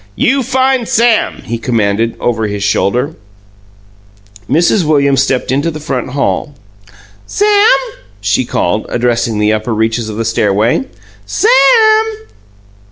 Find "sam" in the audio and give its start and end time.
0.89-1.43, 7.27-7.77, 11.27-12.25